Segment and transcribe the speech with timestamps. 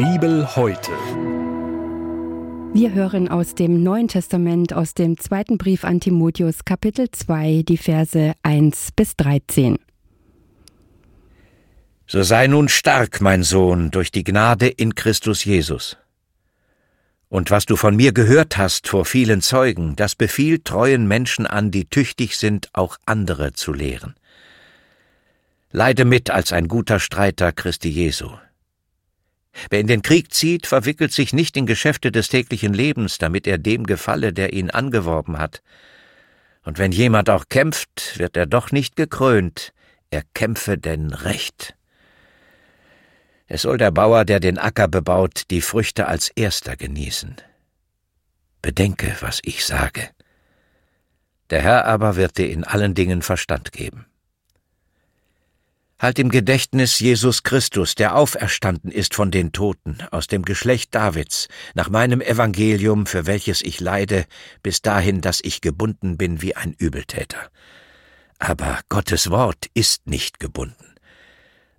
[0.00, 0.92] Bibel heute.
[2.72, 7.76] Wir hören aus dem Neuen Testament, aus dem zweiten Brief an Timotheus, Kapitel 2, die
[7.76, 9.78] Verse 1 bis 13.
[12.06, 15.98] So sei nun stark, mein Sohn, durch die Gnade in Christus Jesus.
[17.28, 21.70] Und was du von mir gehört hast vor vielen Zeugen, das befiehlt treuen Menschen an,
[21.70, 24.14] die tüchtig sind, auch andere zu lehren.
[25.72, 28.30] Leide mit als ein guter Streiter Christi Jesu.
[29.68, 33.58] Wer in den Krieg zieht, verwickelt sich nicht in Geschäfte des täglichen Lebens, damit er
[33.58, 35.62] dem gefalle, der ihn angeworben hat.
[36.62, 39.72] Und wenn jemand auch kämpft, wird er doch nicht gekrönt,
[40.10, 41.74] er kämpfe denn recht.
[43.46, 47.36] Es soll der Bauer, der den Acker bebaut, die Früchte als erster genießen.
[48.62, 50.10] Bedenke, was ich sage.
[51.50, 54.06] Der Herr aber wird dir in allen Dingen Verstand geben.
[56.00, 61.48] Halt im Gedächtnis Jesus Christus, der auferstanden ist von den Toten, aus dem Geschlecht Davids,
[61.74, 64.24] nach meinem Evangelium, für welches ich leide,
[64.62, 67.50] bis dahin, dass ich gebunden bin wie ein Übeltäter.
[68.38, 70.94] Aber Gottes Wort ist nicht gebunden.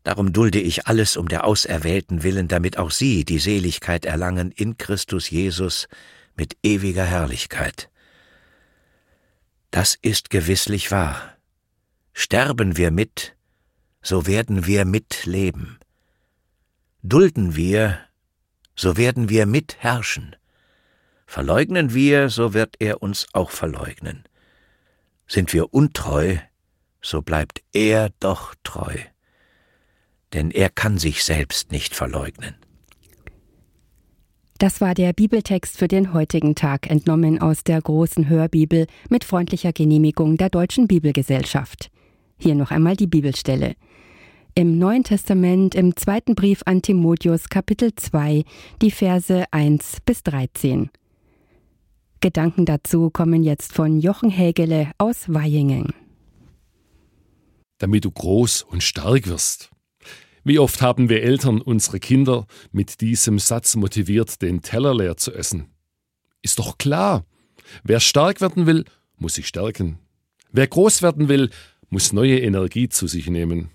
[0.03, 4.77] Darum dulde ich alles um der Auserwählten willen, damit auch sie die Seligkeit erlangen in
[4.77, 5.87] Christus Jesus
[6.35, 7.89] mit ewiger Herrlichkeit.
[9.71, 11.37] Das ist gewisslich wahr.
[12.13, 13.35] Sterben wir mit,
[14.01, 15.79] so werden wir mitleben.
[17.03, 17.99] Dulden wir,
[18.75, 20.35] so werden wir mitherrschen.
[21.25, 24.23] Verleugnen wir, so wird er uns auch verleugnen.
[25.27, 26.37] Sind wir untreu,
[27.01, 28.97] so bleibt er doch treu
[30.33, 32.55] denn er kann sich selbst nicht verleugnen.
[34.57, 39.73] Das war der Bibeltext für den heutigen Tag, entnommen aus der großen Hörbibel mit freundlicher
[39.73, 41.89] Genehmigung der Deutschen Bibelgesellschaft.
[42.37, 43.75] Hier noch einmal die Bibelstelle.
[44.53, 48.43] Im Neuen Testament, im zweiten Brief an Timotheus, Kapitel 2,
[48.81, 50.89] die Verse 1 bis 13.
[52.19, 55.93] Gedanken dazu kommen jetzt von Jochen Hägele aus Weihingen.
[57.77, 59.71] Damit du groß und stark wirst.
[60.43, 65.33] Wie oft haben wir Eltern unsere Kinder mit diesem Satz motiviert, den Teller leer zu
[65.33, 65.67] essen?
[66.41, 67.25] Ist doch klar.
[67.85, 68.83] Wer stark werden will,
[69.15, 69.97] muss sich stärken.
[70.51, 71.51] Wer groß werden will,
[71.89, 73.69] muss neue Energie zu sich nehmen.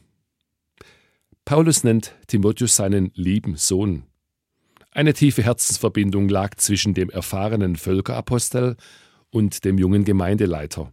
[1.47, 4.03] Paulus nennt Timotheus seinen lieben Sohn.
[4.91, 8.77] Eine tiefe Herzensverbindung lag zwischen dem erfahrenen Völkerapostel
[9.31, 10.93] und dem jungen Gemeindeleiter.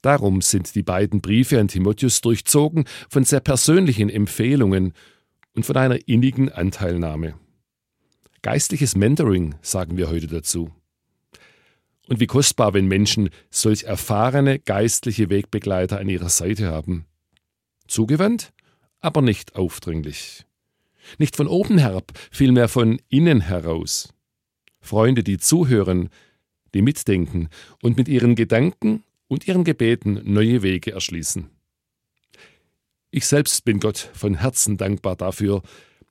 [0.00, 4.94] Darum sind die beiden Briefe an Timotheus durchzogen von sehr persönlichen Empfehlungen
[5.54, 7.34] und von einer innigen Anteilnahme.
[8.40, 10.70] Geistliches Mentoring sagen wir heute dazu.
[12.08, 17.04] Und wie kostbar, wenn Menschen solch erfahrene geistliche Wegbegleiter an ihrer Seite haben.
[17.86, 18.54] Zugewandt,
[19.00, 20.44] aber nicht aufdringlich.
[21.18, 24.12] Nicht von oben herab, vielmehr von innen heraus.
[24.80, 26.10] Freunde, die zuhören,
[26.74, 27.48] die mitdenken
[27.82, 31.50] und mit ihren Gedanken und ihren Gebeten neue Wege erschließen.
[33.10, 35.62] Ich selbst bin Gott von Herzen dankbar dafür,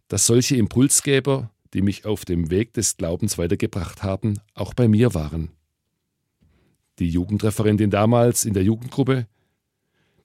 [0.08, 5.14] dass solche Impulsgeber, die mich auf dem Weg des Glaubens weitergebracht haben, auch bei mir
[5.14, 5.52] waren.
[7.00, 9.28] Die Jugendreferentin damals in der Jugendgruppe,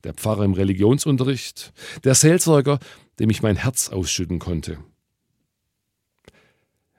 [0.04, 1.72] der Pfarrer im Religionsunterricht,
[2.04, 2.78] der Seelsorger,
[3.18, 4.78] dem ich mein Herz ausschütten konnte.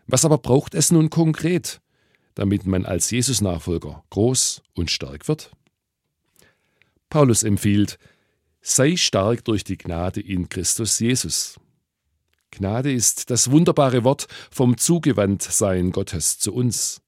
[0.07, 1.81] Was aber braucht es nun konkret,
[2.35, 5.51] damit man als Jesus-Nachfolger groß und stark wird?
[7.09, 7.99] Paulus empfiehlt,
[8.61, 11.59] sei stark durch die Gnade in Christus Jesus.
[12.51, 17.01] Gnade ist das wunderbare Wort vom Zugewandtsein Gottes zu uns.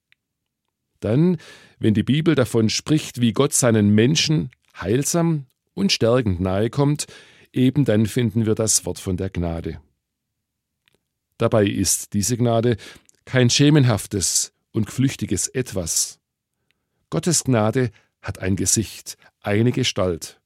[0.99, 1.37] Dann,
[1.79, 5.45] wenn die Bibel davon spricht, wie Gott seinen Menschen heilsam
[5.75, 7.05] und stärkend nahe kommt,
[7.53, 9.79] eben dann finden wir das Wort von der Gnade.
[11.37, 12.77] Dabei ist diese Gnade
[13.25, 16.19] kein schemenhaftes und flüchtiges Etwas.
[17.09, 17.91] Gottes Gnade
[18.21, 20.41] hat ein Gesicht, eine Gestalt.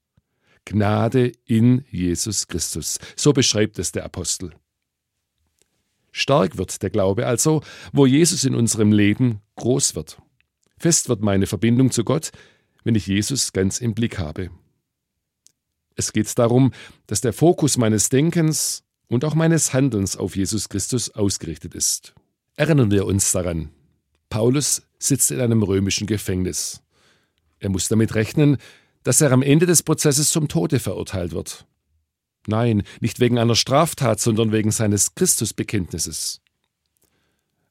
[0.66, 3.00] Gnade in Jesus Christus.
[3.16, 4.52] So beschreibt es der Apostel.
[6.12, 7.62] Stark wird der Glaube also,
[7.94, 10.22] wo Jesus in unserem Leben groß wird.
[10.78, 12.32] Fest wird meine Verbindung zu Gott,
[12.84, 14.50] wenn ich Jesus ganz im Blick habe.
[16.00, 16.72] Es geht darum,
[17.08, 22.14] dass der Fokus meines Denkens und auch meines Handelns auf Jesus Christus ausgerichtet ist.
[22.56, 23.68] Erinnern wir uns daran.
[24.30, 26.82] Paulus sitzt in einem römischen Gefängnis.
[27.60, 28.56] Er muss damit rechnen,
[29.04, 31.66] dass er am Ende des Prozesses zum Tode verurteilt wird.
[32.48, 36.40] Nein, nicht wegen einer Straftat, sondern wegen seines Christusbekenntnisses.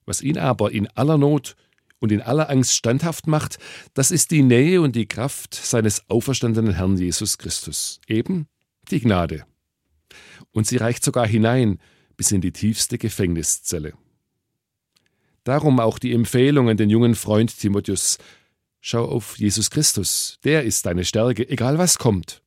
[0.05, 1.57] Was ihn aber in aller Not
[2.01, 3.59] und in aller Angst standhaft macht,
[3.95, 8.47] das ist die Nähe und die Kraft seines auferstandenen Herrn Jesus Christus, eben
[8.91, 9.45] die Gnade.
[10.53, 11.79] Und sie reicht sogar hinein
[12.17, 13.95] bis in die tiefste Gefängniszelle.
[15.45, 18.19] Darum auch die Empfehlung an den jungen Freund Timotheus.
[18.81, 22.43] Schau auf Jesus Christus, der ist deine Stärke, egal was kommt.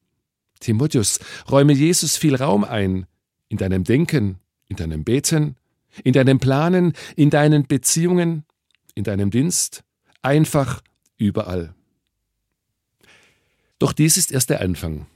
[0.59, 1.19] Timotheus,
[1.49, 3.07] räume Jesus viel Raum ein,
[3.49, 5.55] in deinem Denken, in deinem Beten,
[6.03, 8.45] in deinem Planen, in deinen Beziehungen,
[8.95, 9.83] in deinem Dienst,
[10.21, 10.81] einfach
[11.17, 11.73] überall.
[13.79, 15.07] Doch dies ist erst der Anfang.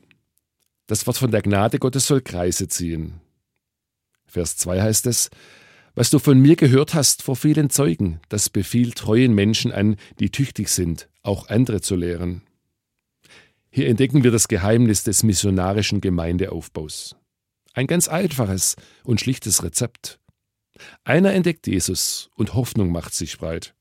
[0.88, 3.22] Das Wort von der Gnade Gottes soll Kreise ziehen.
[4.26, 5.30] Vers 2 heißt es,
[5.96, 10.30] was du von mir gehört hast vor vielen Zeugen, das befiehlt treuen Menschen an, die
[10.30, 12.42] tüchtig sind, auch andere zu lehren.
[13.70, 17.16] Hier entdecken wir das Geheimnis des missionarischen Gemeindeaufbaus.
[17.74, 20.20] Ein ganz einfaches und schlichtes Rezept.
[21.04, 23.74] Einer entdeckt Jesus und Hoffnung macht sich breit.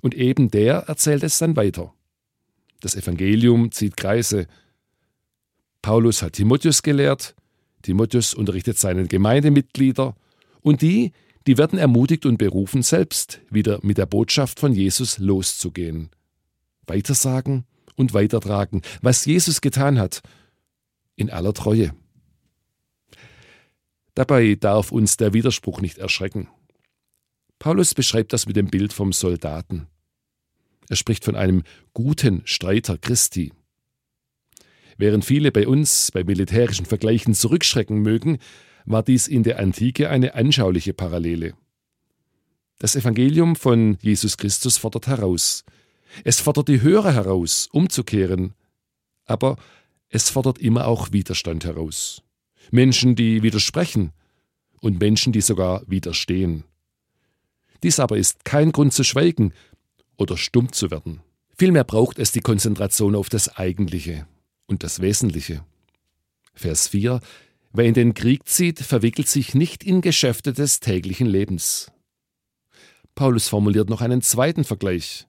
[0.00, 1.92] Und eben der erzählt es dann weiter.
[2.80, 4.46] Das Evangelium zieht Kreise.
[5.82, 7.34] Paulus hat Timotheus gelehrt,
[7.82, 10.16] Timotheus unterrichtet seine Gemeindemitglieder
[10.62, 11.12] und die,
[11.46, 16.10] die werden ermutigt und berufen, selbst wieder mit der Botschaft von Jesus loszugehen.
[16.86, 17.64] Weitersagen
[17.96, 20.22] und weitertragen, was Jesus getan hat,
[21.16, 21.92] in aller Treue.
[24.14, 26.48] Dabei darf uns der Widerspruch nicht erschrecken.
[27.58, 29.86] Paulus beschreibt das mit dem Bild vom Soldaten.
[30.88, 31.62] Er spricht von einem
[31.92, 33.52] guten Streiter Christi.
[34.96, 38.38] Während viele bei uns bei militärischen Vergleichen zurückschrecken mögen,
[38.84, 41.54] war dies in der Antike eine anschauliche Parallele.
[42.78, 45.64] Das Evangelium von Jesus Christus fordert heraus.
[46.24, 48.54] Es fordert die Hörer heraus, umzukehren.
[49.26, 49.56] Aber
[50.08, 52.22] es fordert immer auch Widerstand heraus.
[52.70, 54.12] Menschen, die widersprechen
[54.80, 56.64] und Menschen, die sogar widerstehen.
[57.82, 59.52] Dies aber ist kein Grund zu schweigen
[60.16, 61.20] oder stumm zu werden.
[61.56, 64.26] Vielmehr braucht es die Konzentration auf das Eigentliche
[64.66, 65.64] und das Wesentliche.
[66.54, 67.20] Vers 4
[67.72, 71.92] Wer in den Krieg zieht, verwickelt sich nicht in Geschäfte des täglichen Lebens.
[73.14, 75.28] Paulus formuliert noch einen zweiten Vergleich.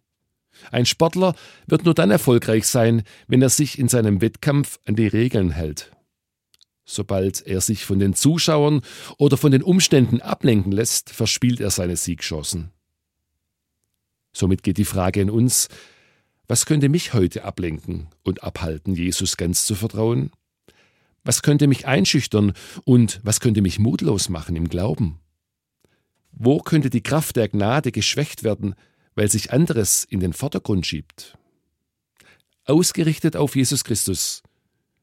[0.72, 1.36] Ein Sportler
[1.68, 5.92] wird nur dann erfolgreich sein, wenn er sich in seinem Wettkampf an die Regeln hält.
[6.94, 8.82] Sobald er sich von den Zuschauern
[9.18, 12.72] oder von den Umständen ablenken lässt, verspielt er seine Siegchancen.
[14.34, 15.70] Somit geht die Frage in uns,
[16.50, 20.32] was könnte mich heute ablenken und abhalten, Jesus ganz zu vertrauen?
[21.24, 22.52] Was könnte mich einschüchtern
[22.84, 25.22] und was könnte mich mutlos machen im Glauben?
[26.34, 28.76] Wo könnte die Kraft der Gnade geschwächt werden,
[29.16, 31.38] weil sich anderes in den Vordergrund schiebt?
[32.66, 34.41] Ausgerichtet auf Jesus Christus,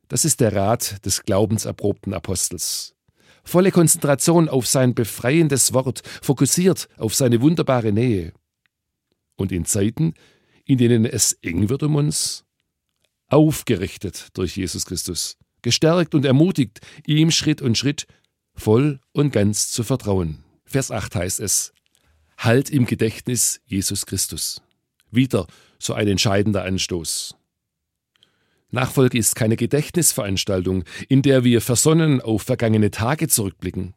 [0.08, 2.94] das ist der Rat des glaubenserprobten Apostels.
[3.44, 8.32] Volle Konzentration auf sein befreiendes Wort, fokussiert auf seine wunderbare Nähe.
[9.36, 10.14] Und in Zeiten,
[10.64, 12.44] in denen es eng wird um uns,
[13.28, 18.06] aufgerichtet durch Jesus Christus, gestärkt und ermutigt, ihm Schritt und Schritt
[18.54, 20.44] voll und ganz zu vertrauen.
[20.64, 21.72] Vers 8 heißt es,
[22.36, 24.62] Halt im Gedächtnis Jesus Christus.
[25.10, 25.46] Wieder
[25.78, 27.37] so ein entscheidender Anstoß.
[28.70, 33.94] Nachfolge ist keine Gedächtnisveranstaltung, in der wir versonnen auf vergangene Tage zurückblicken.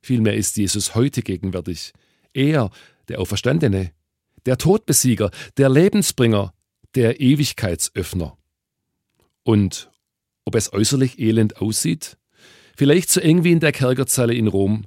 [0.00, 1.92] Vielmehr ist Jesus heute gegenwärtig.
[2.32, 2.70] Er,
[3.08, 3.92] der Auferstandene,
[4.46, 6.52] der Todbesieger, der Lebensbringer,
[6.96, 8.36] der Ewigkeitsöffner.
[9.44, 9.90] Und
[10.44, 12.16] ob es äußerlich elend aussieht,
[12.76, 14.86] vielleicht so eng wie in der Kerkerzelle in Rom,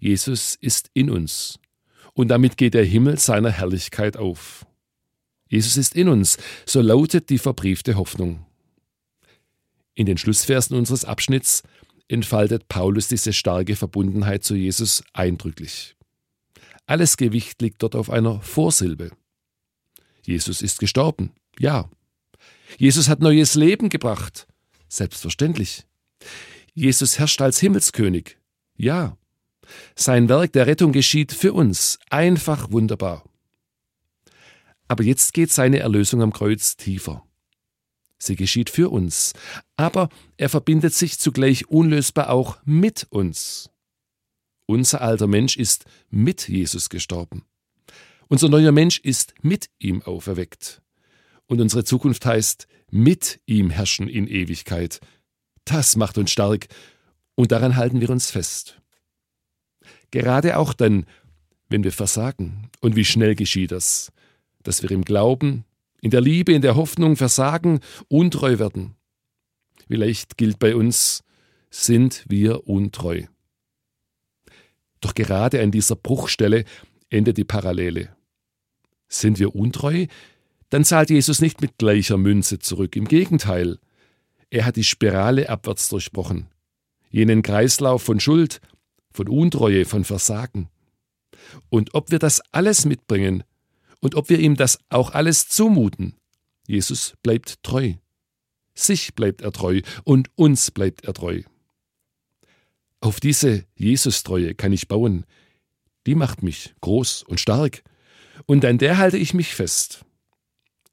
[0.00, 1.60] Jesus ist in uns.
[2.14, 4.66] Und damit geht der Himmel seiner Herrlichkeit auf.
[5.48, 6.36] Jesus ist in uns,
[6.66, 8.44] so lautet die verbriefte Hoffnung.
[9.98, 11.64] In den Schlussversen unseres Abschnitts
[12.06, 15.96] entfaltet Paulus diese starke Verbundenheit zu Jesus eindrücklich.
[16.86, 19.10] Alles Gewicht liegt dort auf einer Vorsilbe.
[20.24, 21.90] Jesus ist gestorben, ja.
[22.76, 24.46] Jesus hat neues Leben gebracht,
[24.88, 25.84] selbstverständlich.
[26.74, 28.38] Jesus herrscht als Himmelskönig,
[28.76, 29.16] ja.
[29.96, 33.24] Sein Werk der Rettung geschieht für uns, einfach wunderbar.
[34.86, 37.27] Aber jetzt geht seine Erlösung am Kreuz tiefer.
[38.18, 39.32] Sie geschieht für uns,
[39.76, 43.70] aber er verbindet sich zugleich unlösbar auch mit uns.
[44.66, 47.44] Unser alter Mensch ist mit Jesus gestorben.
[48.28, 50.82] Unser neuer Mensch ist mit ihm auferweckt.
[51.46, 55.00] Und unsere Zukunft heißt mit ihm herrschen in Ewigkeit.
[55.64, 56.68] Das macht uns stark
[57.34, 58.80] und daran halten wir uns fest.
[60.10, 61.06] Gerade auch dann,
[61.68, 62.70] wenn wir versagen.
[62.80, 64.12] Und wie schnell geschieht das?
[64.62, 65.64] Dass wir im Glauben,
[66.00, 68.94] in der Liebe, in der Hoffnung versagen, untreu werden.
[69.88, 71.22] Vielleicht gilt bei uns,
[71.70, 73.24] sind wir untreu.
[75.00, 76.64] Doch gerade an dieser Bruchstelle
[77.10, 78.14] endet die Parallele.
[79.08, 80.06] Sind wir untreu,
[80.70, 82.96] dann zahlt Jesus nicht mit gleicher Münze zurück.
[82.96, 83.78] Im Gegenteil,
[84.50, 86.48] er hat die Spirale abwärts durchbrochen.
[87.10, 88.60] Jenen Kreislauf von Schuld,
[89.10, 90.68] von Untreue, von Versagen.
[91.70, 93.44] Und ob wir das alles mitbringen
[94.00, 96.14] und ob wir ihm das auch alles zumuten,
[96.66, 97.94] Jesus bleibt treu.
[98.74, 101.42] Sich bleibt er treu und uns bleibt er treu.
[103.00, 105.24] Auf diese Jesus-Treue kann ich bauen.
[106.06, 107.82] Die macht mich groß und stark.
[108.46, 110.04] Und an der halte ich mich fest.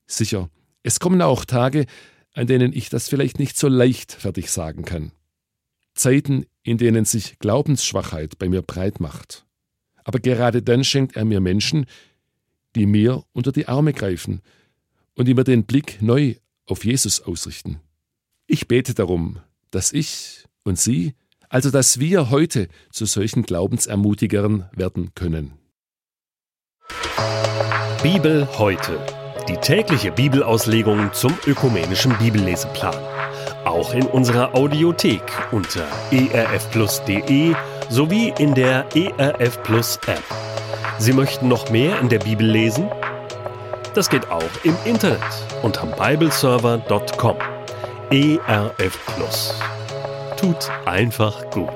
[0.07, 0.49] Sicher,
[0.83, 1.85] es kommen auch Tage,
[2.33, 5.11] an denen ich das vielleicht nicht so leichtfertig sagen kann.
[5.93, 9.45] Zeiten, in denen sich Glaubensschwachheit bei mir breit macht.
[10.03, 11.85] Aber gerade dann schenkt er mir Menschen,
[12.75, 14.41] die mir unter die Arme greifen
[15.15, 17.79] und die mir den Blick neu auf Jesus ausrichten.
[18.47, 19.39] Ich bete darum,
[19.71, 21.13] dass ich und Sie,
[21.49, 25.53] also dass wir heute zu solchen Glaubensermutigern werden können.
[28.03, 28.99] Bibel heute.
[29.47, 32.95] Die tägliche Bibelauslegung zum ökumenischen Bibelleseplan.
[33.63, 37.55] Auch in unserer Audiothek unter erfplus.de
[37.89, 40.54] sowie in der ERF Plus App.
[40.97, 42.89] Sie möchten noch mehr in der Bibel lesen?
[43.93, 45.21] Das geht auch im Internet
[45.61, 47.37] unter bibleserver.com.
[48.11, 49.59] ERF Plus.
[50.37, 51.71] Tut einfach gut.